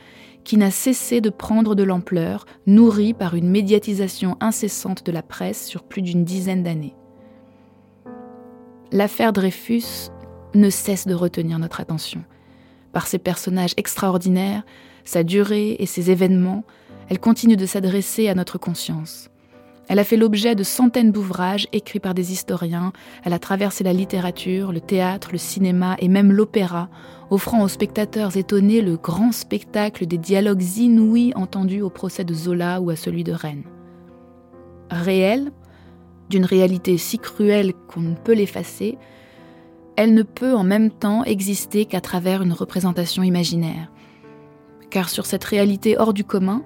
qui 0.44 0.58
n'a 0.58 0.72
cessé 0.72 1.22
de 1.22 1.30
prendre 1.30 1.76
de 1.76 1.84
l'ampleur, 1.84 2.46
nourri 2.66 3.14
par 3.14 3.36
une 3.36 3.50
médiatisation 3.50 4.38
incessante 4.40 5.06
de 5.06 5.12
la 5.12 5.22
presse 5.22 5.66
sur 5.66 5.84
plus 5.84 6.02
d'une 6.02 6.24
dizaine 6.24 6.64
d'années. 6.64 6.96
L'affaire 8.92 9.34
Dreyfus 9.34 10.10
ne 10.54 10.70
cesse 10.70 11.08
de 11.08 11.14
retenir 11.14 11.60
notre 11.60 11.80
attention. 11.80 12.24
Par 12.92 13.08
ses 13.08 13.20
personnages 13.20 13.74
extraordinaires, 13.78 14.64
sa 15.06 15.24
durée 15.24 15.78
et 15.80 15.86
ses 15.86 16.12
événements, 16.12 16.64
elle 17.10 17.20
continue 17.20 17.58
de 17.58 17.66
s'adresser 17.66 18.28
à 18.28 18.36
notre 18.36 18.58
conscience. 18.58 19.30
Elle 19.92 20.00
a 20.00 20.06
fait 20.06 20.16
l'objet 20.16 20.56
de 20.56 20.64
centaines 20.64 21.12
d'ouvrages 21.12 21.68
écrits 21.74 22.00
par 22.00 22.14
des 22.14 22.32
historiens, 22.32 22.94
elle 23.26 23.34
a 23.34 23.40
traversé 23.40 23.84
la 23.84 23.92
littérature, 23.92 24.72
le 24.72 24.80
théâtre, 24.80 25.34
le 25.34 25.38
cinéma 25.38 25.98
et 26.00 26.08
même 26.08 26.32
l'opéra, 26.32 26.88
offrant 27.30 27.62
aux 27.62 27.68
spectateurs 27.68 28.38
étonnés 28.38 28.82
le 28.82 28.96
grand 28.96 29.34
spectacle 29.34 30.06
des 30.06 30.18
dialogues 30.18 30.64
inouïs 30.78 31.34
entendus 31.36 31.82
au 31.82 31.90
procès 31.90 32.24
de 32.24 32.34
Zola 32.34 32.80
ou 32.80 32.90
à 32.90 32.96
celui 32.96 33.26
de 33.26 33.34
Rennes. 33.34 33.66
Réelle, 34.90 35.52
d'une 36.30 36.46
réalité 36.46 36.98
si 36.98 37.20
cruelle 37.20 37.74
qu'on 37.90 38.00
ne 38.00 38.16
peut 38.16 38.34
l'effacer, 38.34 38.98
elle 39.98 40.14
ne 40.14 40.24
peut 40.24 40.56
en 40.56 40.64
même 40.64 40.90
temps 40.90 41.26
exister 41.26 41.84
qu'à 41.84 42.00
travers 42.00 42.44
une 42.44 42.54
représentation 42.54 43.24
imaginaire. 43.24 43.92
Car 44.90 45.10
sur 45.10 45.26
cette 45.26 45.44
réalité 45.44 45.98
hors 46.00 46.14
du 46.14 46.24
commun, 46.24 46.64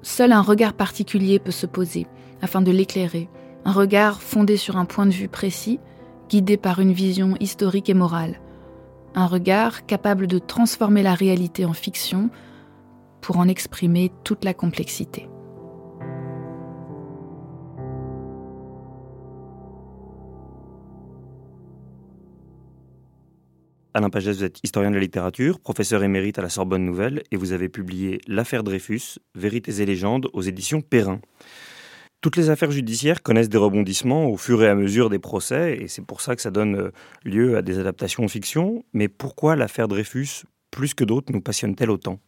seul 0.00 0.32
un 0.32 0.40
regard 0.40 0.72
particulier 0.72 1.38
peut 1.38 1.50
se 1.50 1.66
poser, 1.66 2.06
afin 2.42 2.62
de 2.62 2.70
l'éclairer, 2.70 3.28
un 3.64 3.72
regard 3.72 4.22
fondé 4.22 4.56
sur 4.56 4.76
un 4.76 4.84
point 4.84 5.06
de 5.06 5.12
vue 5.12 5.28
précis, 5.28 5.78
guidé 6.28 6.56
par 6.56 6.80
une 6.80 6.92
vision 6.92 7.36
historique 7.40 7.90
et 7.90 7.94
morale, 7.94 8.40
un 9.14 9.26
regard 9.26 9.86
capable 9.86 10.26
de 10.26 10.38
transformer 10.38 11.02
la 11.02 11.14
réalité 11.14 11.64
en 11.64 11.72
fiction 11.72 12.30
pour 13.20 13.38
en 13.38 13.48
exprimer 13.48 14.12
toute 14.24 14.44
la 14.44 14.54
complexité. 14.54 15.28
Alain 23.92 24.08
Pagès, 24.08 24.36
vous 24.36 24.44
êtes 24.44 24.60
historien 24.62 24.90
de 24.90 24.94
la 24.94 25.00
littérature, 25.00 25.58
professeur 25.58 26.04
émérite 26.04 26.38
à 26.38 26.42
la 26.42 26.48
Sorbonne 26.48 26.84
Nouvelle, 26.84 27.24
et 27.32 27.36
vous 27.36 27.50
avez 27.50 27.68
publié 27.68 28.20
L'affaire 28.28 28.62
Dreyfus, 28.62 29.18
Vérités 29.34 29.82
et 29.82 29.84
légendes 29.84 30.28
aux 30.32 30.42
éditions 30.42 30.80
Perrin. 30.80 31.20
Toutes 32.20 32.36
les 32.36 32.50
affaires 32.50 32.70
judiciaires 32.70 33.22
connaissent 33.22 33.48
des 33.48 33.56
rebondissements 33.56 34.26
au 34.26 34.36
fur 34.36 34.62
et 34.62 34.68
à 34.68 34.74
mesure 34.74 35.08
des 35.08 35.18
procès, 35.18 35.78
et 35.80 35.88
c'est 35.88 36.04
pour 36.04 36.20
ça 36.20 36.36
que 36.36 36.42
ça 36.42 36.50
donne 36.50 36.76
euh, 36.76 36.90
lieu 37.24 37.56
à 37.56 37.62
des 37.62 37.78
adaptations 37.78 38.24
en 38.24 38.28
fiction. 38.28 38.84
Mais 38.92 39.08
pourquoi 39.08 39.56
l'affaire 39.56 39.88
Dreyfus, 39.88 40.44
plus 40.70 40.92
que 40.92 41.04
d'autres, 41.04 41.32
nous 41.32 41.40
passionne-t-elle 41.40 41.90
autant? 41.90 42.20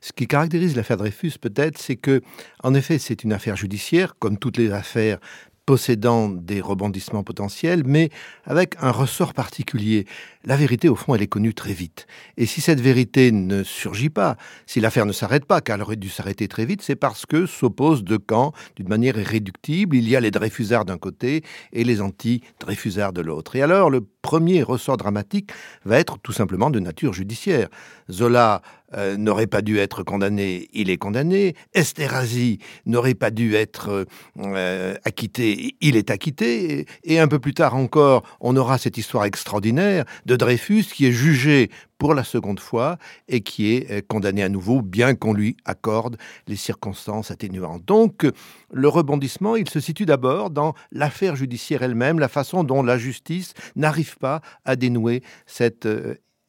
Ce 0.00 0.12
qui 0.12 0.26
caractérise 0.26 0.74
l'affaire 0.74 0.96
Dreyfus, 0.96 1.38
peut-être, 1.40 1.78
c'est 1.78 1.94
que, 1.94 2.22
en 2.64 2.74
effet, 2.74 2.98
c'est 2.98 3.22
une 3.22 3.32
affaire 3.32 3.54
judiciaire, 3.54 4.16
comme 4.18 4.36
toutes 4.36 4.56
les 4.56 4.72
affaires 4.72 5.20
possédant 5.68 6.30
des 6.30 6.62
rebondissements 6.62 7.22
potentiels, 7.22 7.82
mais 7.84 8.08
avec 8.46 8.76
un 8.80 8.90
ressort 8.90 9.34
particulier. 9.34 10.06
La 10.44 10.56
vérité, 10.56 10.88
au 10.88 10.94
fond, 10.94 11.14
elle 11.14 11.20
est 11.20 11.26
connue 11.26 11.52
très 11.52 11.74
vite. 11.74 12.06
Et 12.38 12.46
si 12.46 12.62
cette 12.62 12.80
vérité 12.80 13.32
ne 13.32 13.62
surgit 13.62 14.08
pas, 14.08 14.38
si 14.64 14.80
l'affaire 14.80 15.04
ne 15.04 15.12
s'arrête 15.12 15.44
pas, 15.44 15.60
car 15.60 15.76
elle 15.76 15.82
aurait 15.82 15.96
dû 15.96 16.08
s'arrêter 16.08 16.48
très 16.48 16.64
vite, 16.64 16.80
c'est 16.80 16.96
parce 16.96 17.26
que 17.26 17.44
s'opposent 17.44 18.02
deux 18.02 18.16
camps 18.18 18.54
d'une 18.76 18.88
manière 18.88 19.18
irréductible. 19.18 19.94
Il 19.94 20.08
y 20.08 20.16
a 20.16 20.20
les 20.20 20.30
Dreyfusards 20.30 20.86
d'un 20.86 20.96
côté 20.96 21.44
et 21.74 21.84
les 21.84 22.00
anti-Dreyfusards 22.00 23.12
de 23.12 23.20
l'autre. 23.20 23.54
Et 23.54 23.60
alors, 23.60 23.90
le 23.90 24.00
premier 24.28 24.62
ressort 24.62 24.98
dramatique 24.98 25.52
va 25.86 25.98
être 25.98 26.18
tout 26.18 26.32
simplement 26.32 26.68
de 26.68 26.80
nature 26.80 27.14
judiciaire. 27.14 27.68
Zola 28.10 28.60
euh, 28.94 29.16
n'aurait 29.16 29.46
pas 29.46 29.62
dû 29.62 29.78
être 29.78 30.02
condamné, 30.02 30.68
il 30.74 30.90
est 30.90 30.98
condamné. 30.98 31.54
Esterhazy 31.72 32.58
n'aurait 32.84 33.14
pas 33.14 33.30
dû 33.30 33.54
être 33.54 34.04
euh, 34.38 34.94
acquitté, 35.06 35.76
il 35.80 35.96
est 35.96 36.10
acquitté. 36.10 36.84
Et 37.04 37.18
un 37.18 37.26
peu 37.26 37.38
plus 37.38 37.54
tard 37.54 37.74
encore, 37.74 38.22
on 38.40 38.54
aura 38.54 38.76
cette 38.76 38.98
histoire 38.98 39.24
extraordinaire 39.24 40.04
de 40.26 40.36
Dreyfus 40.36 40.84
qui 40.92 41.06
est 41.06 41.12
jugé 41.12 41.70
pour 41.98 42.14
la 42.14 42.24
seconde 42.24 42.60
fois 42.60 42.96
et 43.28 43.40
qui 43.40 43.74
est 43.74 43.90
euh, 43.90 44.00
condamné 44.06 44.42
à 44.42 44.48
nouveau, 44.48 44.82
bien 44.82 45.14
qu'on 45.14 45.34
lui 45.34 45.56
accorde 45.64 46.16
les 46.46 46.56
circonstances 46.56 47.30
atténuantes. 47.30 47.84
Donc, 47.84 48.26
le 48.72 48.88
rebondissement, 48.88 49.56
il 49.56 49.68
se 49.68 49.80
situe 49.80 50.06
d'abord 50.06 50.50
dans 50.50 50.74
l'affaire 50.92 51.36
judiciaire 51.36 51.82
elle-même, 51.82 52.18
la 52.18 52.28
façon 52.28 52.64
dont 52.64 52.82
la 52.82 52.98
justice 52.98 53.54
n'arrive 53.76 54.16
pas 54.18 54.40
à 54.64 54.76
dénouer 54.76 55.22
cette 55.46 55.88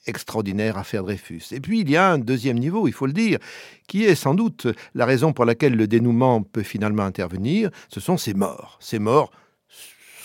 extraordinaire 0.06 0.78
affaire 0.78 1.04
Dreyfus. 1.04 1.44
Et 1.52 1.60
puis 1.60 1.82
il 1.82 1.90
y 1.90 1.96
a 1.96 2.10
un 2.12 2.18
deuxième 2.18 2.58
niveau, 2.58 2.88
il 2.88 2.94
faut 2.94 3.06
le 3.06 3.14
dire, 3.14 3.40
qui 3.88 4.04
est 4.04 4.16
sans 4.16 4.34
doute 4.34 4.68
la 4.96 5.06
raison 5.06 5.34
pour 5.34 5.46
laquelle 5.46 5.76
le 5.76 5.88
dénouement 5.88 6.42
peut 6.42 6.64
finalement 6.64 7.04
intervenir, 7.04 7.70
ce 7.90 8.00
sont 8.00 8.18
ces 8.18 8.34
morts, 8.34 8.78
ces 8.82 9.00
morts 9.00 9.32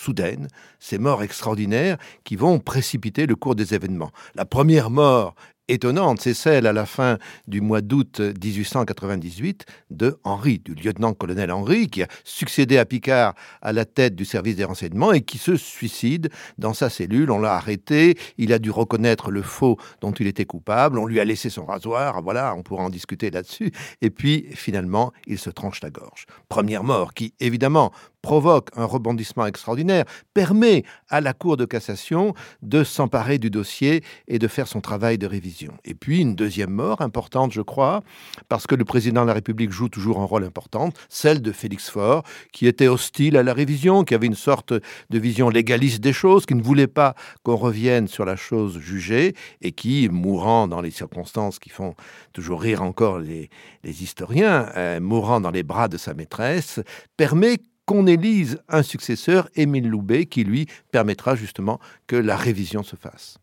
soudaines, 0.05 0.47
ces 0.79 0.97
morts 0.97 1.23
extraordinaires 1.23 1.97
qui 2.23 2.35
vont 2.35 2.59
précipiter 2.59 3.25
le 3.25 3.35
cours 3.35 3.55
des 3.55 3.73
événements. 3.73 4.11
La 4.35 4.45
première 4.45 4.89
mort 4.89 5.35
étonnante, 5.67 6.21
c'est 6.21 6.33
celle 6.33 6.67
à 6.67 6.73
la 6.73 6.85
fin 6.85 7.17
du 7.47 7.61
mois 7.61 7.81
d'août 7.81 8.19
1898 8.19 9.65
de 9.89 10.17
Henri, 10.23 10.59
du 10.59 10.75
lieutenant-colonel 10.75 11.51
Henri, 11.51 11.87
qui 11.87 12.03
a 12.03 12.07
succédé 12.23 12.77
à 12.77 12.85
Picard 12.85 13.33
à 13.61 13.73
la 13.73 13.85
tête 13.85 14.15
du 14.15 14.25
service 14.25 14.55
des 14.55 14.63
renseignements 14.63 15.11
et 15.11 15.21
qui 15.21 15.37
se 15.37 15.55
suicide 15.55 16.29
dans 16.57 16.73
sa 16.73 16.89
cellule. 16.89 17.31
On 17.31 17.39
l'a 17.39 17.55
arrêté, 17.55 18.17
il 18.37 18.53
a 18.53 18.59
dû 18.59 18.69
reconnaître 18.69 19.31
le 19.31 19.41
faux 19.41 19.77
dont 20.01 20.11
il 20.11 20.27
était 20.27 20.45
coupable, 20.45 20.99
on 20.99 21.05
lui 21.05 21.19
a 21.19 21.25
laissé 21.25 21.49
son 21.49 21.65
rasoir, 21.65 22.21
voilà, 22.21 22.53
on 22.55 22.61
pourra 22.61 22.83
en 22.83 22.89
discuter 22.89 23.31
là-dessus. 23.31 23.71
Et 24.01 24.09
puis, 24.09 24.47
finalement, 24.53 25.11
il 25.25 25.39
se 25.39 25.49
tranche 25.49 25.81
la 25.81 25.89
gorge. 25.89 26.25
Première 26.47 26.83
mort 26.83 27.13
qui, 27.13 27.33
évidemment, 27.39 27.91
provoque 28.25 28.69
un 28.75 28.85
rebondissement 28.85 29.45
extraordinaire, 29.45 30.03
permet 30.33 30.83
à 31.09 31.21
la 31.21 31.33
Cour 31.33 31.57
de 31.57 31.65
cassation 31.65 32.33
de 32.63 32.83
s'emparer 32.83 33.37
du 33.37 33.51
dossier 33.51 34.03
et 34.27 34.39
de 34.39 34.47
faire 34.47 34.67
son 34.67 34.81
travail 34.81 35.19
de 35.19 35.27
révision. 35.27 35.73
Et 35.85 35.93
puis 35.93 36.21
une 36.21 36.33
deuxième 36.33 36.71
mort 36.71 37.01
importante, 37.01 37.51
je 37.51 37.61
crois, 37.61 38.01
parce 38.49 38.65
que 38.65 38.73
le 38.73 38.83
président 38.83 39.21
de 39.21 39.27
la 39.27 39.35
République 39.35 39.69
joue 39.69 39.89
toujours 39.89 40.21
un 40.21 40.25
rôle 40.25 40.43
important, 40.43 40.89
celle 41.07 41.39
de 41.43 41.51
Félix 41.51 41.91
Faure, 41.91 42.23
qui 42.51 42.65
était 42.65 42.87
hostile 42.87 43.37
à 43.37 43.43
la 43.43 43.53
révision, 43.53 44.03
qui 44.03 44.15
avait 44.15 44.25
une 44.25 44.33
sorte 44.33 44.73
de 44.73 45.19
vision 45.19 45.49
légaliste 45.49 45.99
des 45.99 46.11
choses, 46.11 46.47
qui 46.47 46.55
ne 46.55 46.63
voulait 46.63 46.87
pas 46.87 47.13
qu'on 47.43 47.57
revienne 47.57 48.07
sur 48.07 48.25
la 48.25 48.35
chose 48.35 48.79
jugée, 48.79 49.35
et 49.61 49.71
qui, 49.71 50.09
mourant 50.09 50.67
dans 50.67 50.81
les 50.81 50.89
circonstances 50.89 51.59
qui 51.59 51.69
font 51.69 51.93
toujours 52.33 52.59
rire 52.59 52.81
encore 52.81 53.19
les, 53.19 53.51
historiens, 53.83 54.67
euh, 54.75 54.99
mourant 54.99 55.39
dans 55.39 55.51
les 55.51 55.61
bras 55.61 55.87
de 55.87 55.97
sa 55.97 56.15
maîtresse, 56.15 56.79
permet 57.17 57.59
qu'on 57.85 58.07
élise 58.07 58.59
un 58.69 58.83
successeur, 58.83 59.49
Émile 59.55 59.87
Loubet, 59.87 60.25
qui 60.25 60.43
lui 60.43 60.67
permettra 60.91 61.35
justement 61.35 61.79
que 62.07 62.15
la 62.15 62.35
révision 62.35 62.83
se 62.83 62.95
fasse. 62.95 63.39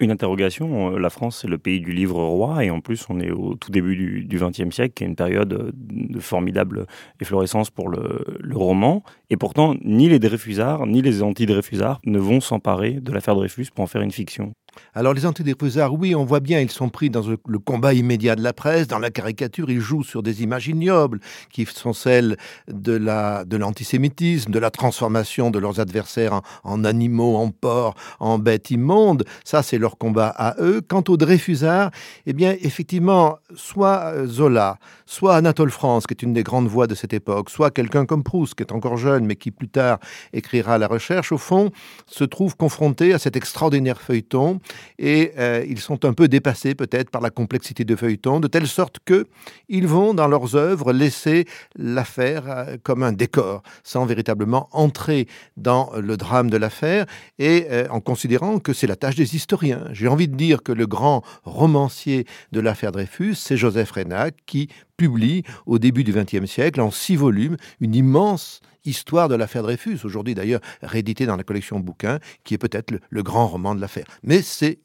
Une 0.00 0.12
interrogation, 0.12 0.94
euh, 0.94 0.98
la 0.98 1.10
France 1.10 1.38
c'est 1.40 1.48
le 1.48 1.58
pays 1.58 1.80
du 1.80 1.92
livre 1.92 2.22
roi 2.22 2.64
et 2.64 2.70
en 2.70 2.80
plus 2.80 3.04
on 3.08 3.18
est 3.18 3.32
au 3.32 3.56
tout 3.56 3.72
début 3.72 3.96
du 4.22 4.38
XXe 4.38 4.72
siècle 4.72 4.94
qui 4.94 5.02
est 5.02 5.08
une 5.08 5.16
période 5.16 5.72
de 5.74 6.20
formidable 6.20 6.86
efflorescence 7.20 7.70
pour 7.70 7.88
le, 7.88 8.24
roman 8.52 9.02
et 9.28 9.36
pourtant 9.36 9.74
ni 9.84 10.08
les 10.08 10.20
Dreyfusards 10.20 10.86
ni 10.86 11.02
les 11.02 11.22
anti-Dreyfusards 11.22 12.00
ne 12.06 12.18
vont 12.20 12.40
s'emparer 12.40 12.92
de 12.92 13.10
l'affaire 13.10 13.34
Dreyfus 13.34 13.66
pour 13.74 13.82
en 13.82 13.86
faire 13.88 14.02
une 14.02 14.12
fiction. 14.12 14.52
Alors 14.94 15.14
les 15.14 15.26
antidépresseurs, 15.26 15.94
oui, 15.94 16.14
on 16.14 16.24
voit 16.24 16.40
bien, 16.40 16.60
ils 16.60 16.70
sont 16.70 16.88
pris 16.88 17.10
dans 17.10 17.22
le 17.22 17.58
combat 17.58 17.94
immédiat 17.94 18.36
de 18.36 18.42
la 18.42 18.52
presse, 18.52 18.86
dans 18.86 18.98
la 18.98 19.10
caricature, 19.10 19.70
ils 19.70 19.80
jouent 19.80 20.04
sur 20.04 20.22
des 20.22 20.42
images 20.42 20.68
ignobles 20.68 21.20
qui 21.52 21.66
sont 21.66 21.92
celles 21.92 22.36
de 22.68 22.92
la 22.92 23.44
de 23.44 23.56
l'antisémitisme, 23.56 24.50
de 24.50 24.58
la 24.58 24.70
transformation 24.70 25.50
de 25.50 25.58
leurs 25.58 25.80
adversaires 25.80 26.40
en, 26.64 26.84
animaux, 26.84 27.36
en 27.36 27.50
porcs, 27.50 27.94
en 28.20 28.38
bêtes 28.38 28.70
immondes. 28.70 29.24
Ça, 29.44 29.62
c'est 29.62 29.78
leur 29.78 29.98
combat 29.98 30.28
à 30.28 30.56
eux. 30.60 30.80
Quant 30.86 31.04
aux 31.08 31.16
Dreyfusards, 31.16 31.90
eh 32.26 32.32
bien, 32.32 32.54
effectivement, 32.60 33.38
soit 33.54 34.12
euh, 34.14 34.26
Zola, 34.26 34.78
soit 35.06 35.36
Anatole 35.36 35.70
France, 35.70 36.06
qui 36.06 36.14
est 36.14 36.22
une 36.22 36.32
des 36.32 36.42
grandes 36.42 36.68
voix 36.68 36.86
de 36.86 36.94
cette 36.94 37.12
époque, 37.12 37.50
soit 37.50 37.70
quelqu'un 37.70 38.06
comme 38.06 38.22
Proust, 38.22 38.54
qui 38.54 38.62
est 38.62 38.72
encore 38.72 38.96
jeune, 38.96 39.24
mais 39.26 39.36
qui 39.36 39.50
plus 39.50 39.68
tard 39.68 39.98
écrira 40.32 40.78
La 40.78 40.86
Recherche, 40.86 41.32
au 41.32 41.38
fond, 41.38 41.70
se 42.06 42.24
trouve 42.24 42.56
confronté 42.56 43.12
à 43.12 43.18
cet 43.18 43.36
extraordinaire 43.36 44.00
feuilleton 44.00 44.60
et 44.98 45.32
euh, 45.38 45.64
ils 45.68 45.78
sont 45.78 46.04
un 46.04 46.12
peu 46.12 46.28
dépassés 46.28 46.74
peut-être 46.74 47.10
par 47.10 47.20
la 47.20 47.30
complexité 47.30 47.84
de 47.84 47.96
feuilleton, 47.96 48.40
de 48.40 48.48
telle 48.48 48.66
sorte 48.66 48.98
que 49.04 49.26
ils 49.68 49.86
vont 49.86 50.14
dans 50.14 50.28
leurs 50.28 50.56
œuvres 50.56 50.92
laisser 50.92 51.46
l'affaire 51.76 52.44
euh, 52.46 52.76
comme 52.82 53.02
un 53.02 53.12
décor, 53.12 53.62
sans 53.82 54.06
véritablement 54.06 54.68
entrer 54.72 55.26
dans 55.56 55.90
le 55.96 56.16
drame 56.16 56.50
de 56.50 56.56
l'affaire 56.56 57.06
et 57.38 57.66
euh, 57.70 57.86
en 57.90 58.00
considérant 58.00 58.58
que 58.58 58.72
c'est 58.72 58.86
la 58.86 58.96
tâche 58.96 59.16
des 59.16 59.36
historiens. 59.36 59.84
J'ai 59.92 60.08
envie 60.08 60.28
de 60.28 60.36
dire 60.36 60.62
que 60.62 60.72
le 60.72 60.86
grand 60.86 61.22
romancier 61.44 62.26
de 62.52 62.60
l'affaire 62.60 62.92
Dreyfus, 62.92 63.34
c'est 63.34 63.56
Joseph 63.56 63.90
Reynac 63.90 64.34
qui 64.46 64.68
publie 64.98 65.44
au 65.64 65.78
début 65.78 66.04
du 66.04 66.12
XXe 66.12 66.44
siècle 66.44 66.82
en 66.82 66.90
six 66.90 67.16
volumes 67.16 67.56
une 67.80 67.94
immense 67.94 68.60
histoire 68.84 69.28
de 69.28 69.34
l'affaire 69.34 69.62
Dreyfus, 69.62 70.00
aujourd'hui 70.04 70.34
d'ailleurs 70.34 70.60
réédité 70.82 71.24
dans 71.24 71.36
la 71.36 71.44
collection 71.44 71.80
bouquins, 71.80 72.18
qui 72.44 72.52
est 72.52 72.58
peut-être 72.58 72.92
le, 73.08 73.22
grand 73.22 73.46
roman 73.46 73.74
de 73.74 73.80
l'affaire. 73.80 74.06
Mais 74.22 74.42
c'est 74.42 74.80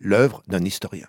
l'œuvre 0.00 0.42
d'un 0.48 0.64
historien. 0.64 1.06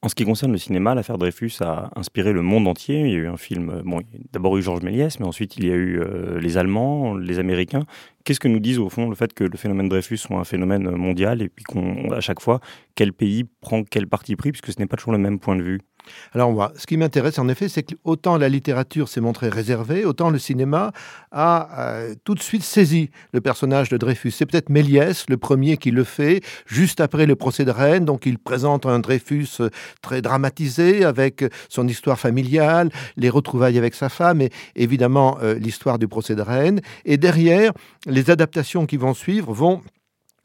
En 0.00 0.08
ce 0.08 0.14
qui 0.14 0.24
concerne 0.24 0.52
le 0.52 0.58
cinéma, 0.58 0.94
l'affaire 0.94 1.18
Dreyfus 1.18 1.54
a 1.60 1.90
inspiré 1.96 2.32
le 2.32 2.40
monde 2.40 2.68
entier. 2.68 3.00
Il 3.00 3.10
y 3.10 3.14
a 3.14 3.18
eu 3.18 3.26
un 3.26 3.36
film, 3.36 3.82
bon, 3.84 4.00
d'abord 4.32 4.56
eu 4.56 4.62
Georges 4.62 4.82
Méliès, 4.82 5.18
mais 5.18 5.26
ensuite 5.26 5.56
il 5.56 5.66
y 5.66 5.72
a 5.72 5.74
eu 5.74 6.00
euh, 6.00 6.38
les 6.38 6.56
Allemands, 6.56 7.16
les 7.16 7.40
Américains. 7.40 7.84
Qu'est-ce 8.22 8.38
que 8.38 8.46
nous 8.46 8.60
disent 8.60 8.78
au 8.78 8.90
fond 8.90 9.08
le 9.08 9.16
fait 9.16 9.32
que 9.34 9.42
le 9.42 9.56
phénomène 9.56 9.88
Dreyfus 9.88 10.18
soit 10.18 10.38
un 10.38 10.44
phénomène 10.44 10.88
mondial 10.90 11.42
et 11.42 11.48
puis 11.48 11.64
qu'à 11.64 12.20
chaque 12.20 12.40
fois, 12.40 12.60
quel 12.94 13.12
pays 13.12 13.42
prend 13.60 13.82
quel 13.82 14.06
parti 14.06 14.36
pris, 14.36 14.52
puisque 14.52 14.72
ce 14.72 14.78
n'est 14.78 14.86
pas 14.86 14.96
toujours 14.96 15.14
le 15.14 15.18
même 15.18 15.40
point 15.40 15.56
de 15.56 15.62
vue? 15.62 15.80
Alors, 16.32 16.52
moi, 16.52 16.72
ce 16.76 16.86
qui 16.86 16.96
m'intéresse 16.96 17.38
en 17.38 17.48
effet, 17.48 17.68
c'est 17.68 17.82
que 17.82 17.94
autant 18.04 18.36
la 18.36 18.48
littérature 18.48 19.08
s'est 19.08 19.20
montrée 19.20 19.48
réservée, 19.48 20.04
autant 20.04 20.30
le 20.30 20.38
cinéma 20.38 20.92
a 21.32 21.68
euh, 21.78 22.14
tout 22.24 22.34
de 22.34 22.42
suite 22.42 22.62
saisi 22.62 23.10
le 23.32 23.40
personnage 23.40 23.88
de 23.88 23.96
Dreyfus. 23.96 24.30
C'est 24.30 24.46
peut-être 24.46 24.70
Méliès, 24.70 25.24
le 25.28 25.36
premier, 25.36 25.76
qui 25.76 25.90
le 25.90 26.04
fait, 26.04 26.42
juste 26.66 27.00
après 27.00 27.26
le 27.26 27.36
procès 27.36 27.64
de 27.64 27.70
Rennes. 27.70 28.04
Donc, 28.04 28.26
il 28.26 28.38
présente 28.38 28.86
un 28.86 28.98
Dreyfus 28.98 29.48
euh, 29.60 29.70
très 30.02 30.22
dramatisé, 30.22 31.04
avec 31.04 31.44
son 31.68 31.86
histoire 31.88 32.18
familiale, 32.18 32.90
les 33.16 33.30
retrouvailles 33.30 33.78
avec 33.78 33.94
sa 33.94 34.08
femme, 34.08 34.40
et 34.42 34.50
évidemment 34.76 35.38
euh, 35.42 35.54
l'histoire 35.54 35.98
du 35.98 36.08
procès 36.08 36.34
de 36.34 36.42
Rennes. 36.42 36.80
Et 37.04 37.16
derrière, 37.16 37.72
les 38.06 38.30
adaptations 38.30 38.86
qui 38.86 38.96
vont 38.96 39.14
suivre 39.14 39.52
vont 39.52 39.82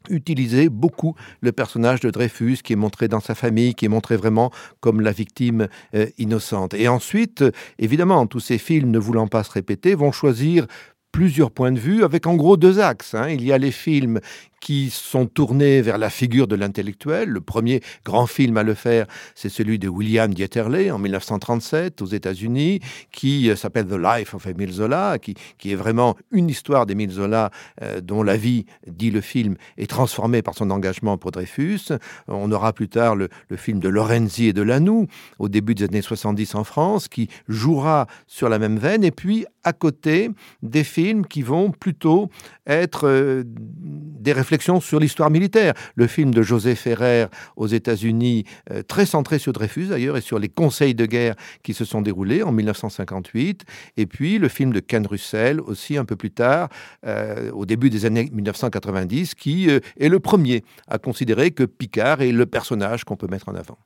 utiliser 0.08 0.68
beaucoup 0.68 1.14
le 1.40 1.52
personnage 1.52 2.00
de 2.00 2.10
Dreyfus 2.10 2.58
qui 2.62 2.72
est 2.72 2.76
montré 2.76 3.08
dans 3.08 3.20
sa 3.20 3.34
famille, 3.34 3.74
qui 3.74 3.84
est 3.84 3.88
montré 3.88 4.16
vraiment 4.16 4.50
comme 4.80 5.00
la 5.00 5.12
victime 5.12 5.68
euh, 5.94 6.06
innocente. 6.18 6.74
Et 6.74 6.88
ensuite, 6.88 7.44
évidemment, 7.78 8.26
tous 8.26 8.40
ces 8.40 8.58
films 8.58 8.90
ne 8.90 8.98
voulant 8.98 9.28
pas 9.28 9.44
se 9.44 9.52
répéter 9.52 9.94
vont 9.94 10.12
choisir 10.12 10.66
plusieurs 11.14 11.52
points 11.52 11.70
de 11.70 11.78
vue 11.78 12.02
avec 12.02 12.26
en 12.26 12.34
gros 12.34 12.56
deux 12.56 12.80
axes. 12.80 13.14
Hein. 13.14 13.28
Il 13.28 13.44
y 13.44 13.52
a 13.52 13.58
les 13.58 13.70
films 13.70 14.18
qui 14.64 14.88
sont 14.88 15.26
tournés 15.26 15.82
vers 15.82 15.98
la 15.98 16.08
figure 16.08 16.48
de 16.48 16.56
l'intellectuel. 16.56 17.28
Le 17.28 17.42
premier 17.42 17.82
grand 18.02 18.26
film 18.26 18.56
à 18.56 18.62
le 18.62 18.72
faire, 18.72 19.06
c'est 19.34 19.50
celui 19.50 19.78
de 19.78 19.88
William 19.88 20.32
Dieterle 20.32 20.90
en 20.90 20.98
1937 20.98 22.00
aux 22.00 22.06
États-Unis, 22.06 22.80
qui 23.12 23.50
euh, 23.50 23.56
s'appelle 23.56 23.86
The 23.86 23.98
Life 23.98 24.32
of 24.32 24.46
Emile 24.46 24.72
Zola, 24.72 25.18
qui, 25.18 25.34
qui 25.58 25.72
est 25.72 25.74
vraiment 25.74 26.16
une 26.30 26.48
histoire 26.48 26.86
d'Emile 26.86 27.10
Zola 27.10 27.50
euh, 27.82 28.00
dont 28.00 28.22
la 28.22 28.38
vie, 28.38 28.64
dit 28.86 29.10
le 29.10 29.20
film, 29.20 29.56
est 29.76 29.90
transformée 29.90 30.40
par 30.40 30.54
son 30.54 30.70
engagement 30.70 31.18
pour 31.18 31.30
Dreyfus. 31.30 31.92
On 32.26 32.50
aura 32.50 32.72
plus 32.72 32.88
tard 32.88 33.16
le, 33.16 33.28
le 33.50 33.56
film 33.58 33.80
de 33.80 33.90
Lorenzi 33.90 34.46
et 34.46 34.54
de 34.54 34.62
Lanoux 34.62 35.08
au 35.38 35.50
début 35.50 35.74
des 35.74 35.84
années 35.84 36.00
70 36.00 36.54
en 36.54 36.64
France, 36.64 37.08
qui 37.08 37.28
jouera 37.48 38.06
sur 38.26 38.48
la 38.48 38.58
même 38.58 38.78
veine. 38.78 39.04
Et 39.04 39.10
puis 39.10 39.44
à 39.62 39.74
côté, 39.74 40.30
des 40.62 40.84
films 40.84 41.26
qui 41.26 41.42
vont 41.42 41.70
plutôt 41.70 42.30
être 42.66 43.08
euh, 43.08 43.42
des 43.46 44.32
réflexions 44.32 44.53
sur 44.62 45.00
l'histoire 45.00 45.30
militaire. 45.30 45.74
Le 45.94 46.06
film 46.06 46.32
de 46.32 46.42
José 46.42 46.74
Ferrer 46.74 47.26
aux 47.56 47.66
États-Unis, 47.66 48.44
euh, 48.70 48.82
très 48.82 49.06
centré 49.06 49.38
sur 49.38 49.52
Dreyfus 49.52 49.86
d'ailleurs, 49.86 50.16
et 50.16 50.20
sur 50.20 50.38
les 50.38 50.48
conseils 50.48 50.94
de 50.94 51.06
guerre 51.06 51.34
qui 51.62 51.74
se 51.74 51.84
sont 51.84 52.02
déroulés 52.02 52.42
en 52.42 52.52
1958. 52.52 53.64
Et 53.96 54.06
puis 54.06 54.38
le 54.38 54.48
film 54.48 54.72
de 54.72 54.80
Ken 54.80 55.06
Russell, 55.06 55.60
aussi 55.60 55.96
un 55.96 56.04
peu 56.04 56.16
plus 56.16 56.30
tard, 56.30 56.68
euh, 57.06 57.50
au 57.52 57.66
début 57.66 57.90
des 57.90 58.04
années 58.06 58.28
1990, 58.32 59.34
qui 59.34 59.68
est 59.68 60.08
le 60.08 60.20
premier 60.20 60.64
à 60.88 60.98
considérer 60.98 61.50
que 61.50 61.64
Picard 61.64 62.22
est 62.22 62.32
le 62.32 62.46
personnage 62.46 63.04
qu'on 63.04 63.16
peut 63.16 63.28
mettre 63.28 63.48
en 63.48 63.54
avant. 63.54 63.78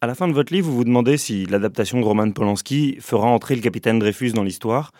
À 0.00 0.08
la 0.08 0.16
fin 0.16 0.26
de 0.26 0.32
votre 0.32 0.52
livre, 0.52 0.68
vous 0.68 0.78
vous 0.78 0.84
demandez 0.84 1.16
si 1.16 1.46
l'adaptation 1.46 2.00
de 2.00 2.04
Roman 2.04 2.28
Polanski 2.32 2.96
fera 3.00 3.28
entrer 3.28 3.54
le 3.54 3.60
capitaine 3.60 4.00
Dreyfus 4.00 4.32
dans 4.32 4.42
l'histoire. 4.42 4.90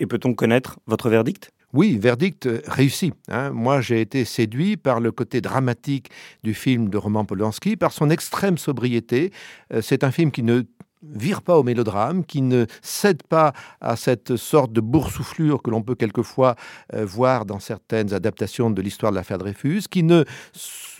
Et 0.00 0.06
peut-on 0.06 0.34
connaître 0.34 0.80
votre 0.86 1.10
verdict? 1.10 1.52
Oui, 1.72 1.98
verdict 1.98 2.48
réussi. 2.66 3.12
Hein. 3.28 3.50
Moi, 3.50 3.80
j'ai 3.80 4.00
été 4.00 4.24
séduit 4.24 4.76
par 4.76 4.98
le 4.98 5.12
côté 5.12 5.40
dramatique 5.40 6.10
du 6.42 6.54
film 6.54 6.88
de 6.88 6.96
Roman 6.96 7.24
Polanski, 7.24 7.76
par 7.76 7.92
son 7.92 8.10
extrême 8.10 8.58
sobriété. 8.58 9.30
Euh, 9.72 9.80
c'est 9.80 10.02
un 10.02 10.10
film 10.10 10.32
qui 10.32 10.42
ne 10.42 10.62
vire 11.02 11.42
pas 11.42 11.56
au 11.56 11.62
mélodrame, 11.62 12.24
qui 12.24 12.42
ne 12.42 12.66
cède 12.82 13.22
pas 13.22 13.52
à 13.80 13.96
cette 13.96 14.36
sorte 14.36 14.72
de 14.72 14.80
boursouflure 14.80 15.62
que 15.62 15.70
l'on 15.70 15.82
peut 15.82 15.94
quelquefois 15.94 16.56
euh, 16.94 17.04
voir 17.04 17.46
dans 17.46 17.60
certaines 17.60 18.12
adaptations 18.12 18.70
de 18.70 18.82
l'histoire 18.82 19.12
de 19.12 19.16
l'affaire 19.16 19.38
Dreyfus, 19.38 19.82
qui 19.90 20.02
ne 20.02 20.24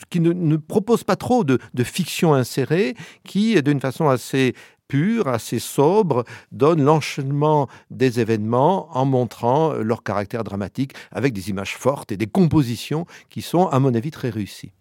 qui 0.09 0.21
ne, 0.21 0.57
propose 0.57 1.05
pas 1.05 1.17
trop 1.17 1.45
de, 1.45 1.59
de 1.75 1.85
fiction 1.85 2.35
insérée, 2.35 2.95
qui, 3.25 3.61
d'une 3.63 3.81
façon 3.81 4.09
assez 4.09 4.55
pur, 4.91 5.29
assez 5.29 5.61
sobre, 5.61 6.25
donne 6.51 6.83
l'enchaînement 6.83 7.69
des 7.91 8.21
événements 8.21 8.89
en 8.97 9.05
montrant 9.05 9.73
leur 9.75 10.03
caractère 10.03 10.45
dramatique 10.45 10.93
avec 11.13 11.33
des 11.33 11.49
images 11.49 11.77
fortes 11.77 12.13
et 12.13 12.17
des 12.17 12.27
compositions 12.27 13.07
qui 13.31 13.41
sont, 13.41 13.69
à 13.69 13.79
mon 13.79 13.95
avis, 13.95 14.11
très 14.11 14.31
réussies. 14.31 14.73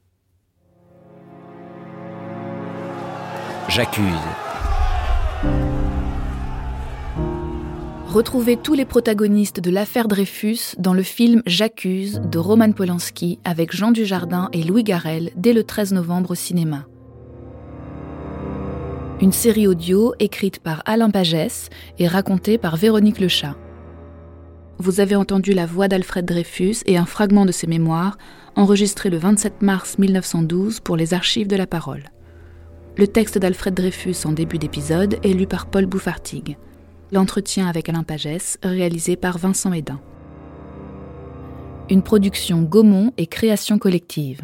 J'accuse. 3.69 4.03
Retrouvez 8.07 8.57
tous 8.57 8.73
les 8.73 8.85
protagonistes 8.85 9.59
de 9.59 9.69
l'affaire 9.69 10.07
Dreyfus 10.07 10.75
dans 10.79 10.95
le 10.95 11.03
film 11.03 11.43
J'accuse 11.45 12.19
de 12.25 12.39
Roman 12.39 12.71
Polanski 12.71 13.37
avec 13.43 13.75
Jean 13.75 13.91
Dujardin 13.91 14.49
et 14.51 14.63
Louis 14.63 14.83
Garrel 14.83 15.29
dès 15.35 15.53
le 15.53 15.63
13 15.63 15.93
novembre 15.93 16.31
au 16.31 16.35
cinéma 16.35 16.87
une 19.21 19.31
série 19.33 19.67
audio 19.67 20.13
écrite 20.19 20.59
par 20.59 20.81
Alain 20.85 21.09
Pagès 21.09 21.69
et 21.97 22.07
racontée 22.07 22.57
par 22.57 22.77
Véronique 22.77 23.19
Lechat. 23.19 23.55
Vous 24.77 25.01
avez 25.01 25.15
entendu 25.15 25.51
la 25.51 25.65
voix 25.65 25.89
d'Alfred 25.89 26.23
Dreyfus 26.23 26.77
et 26.85 26.95
un 26.95 27.05
fragment 27.05 27.45
de 27.45 27.51
ses 27.51 27.67
mémoires 27.67 28.17
enregistré 28.55 29.09
le 29.09 29.17
27 29.17 29.61
mars 29.61 29.97
1912 29.97 30.79
pour 30.79 30.95
les 30.95 31.13
archives 31.13 31.47
de 31.47 31.57
la 31.57 31.67
parole. 31.67 32.11
Le 32.95 33.07
texte 33.07 33.37
d'Alfred 33.37 33.73
Dreyfus 33.73 34.15
en 34.25 34.31
début 34.31 34.57
d'épisode 34.57 35.19
est 35.21 35.33
lu 35.33 35.47
par 35.47 35.65
Paul 35.65 35.85
Bouffartigue. 35.85 36.57
L'entretien 37.11 37.67
avec 37.67 37.89
Alain 37.89 38.03
Pagès 38.03 38.57
réalisé 38.63 39.17
par 39.17 39.37
Vincent 39.37 39.73
Hédin. 39.73 39.99
Une 41.89 42.03
production 42.03 42.61
Gaumont 42.61 43.11
et 43.17 43.27
création 43.27 43.79
collective. 43.79 44.43